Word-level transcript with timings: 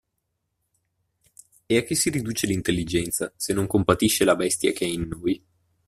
E 1.67 1.77
a 1.77 1.83
che 1.83 1.93
si 1.93 2.09
riduce 2.09 2.47
l'intelligenza, 2.47 3.31
se 3.35 3.53
non 3.53 3.67
compatisce 3.67 4.23
la 4.23 4.35
bestia 4.35 4.71
che 4.71 4.85
è 4.85 4.87
in 4.87 5.07
noi? 5.07 5.43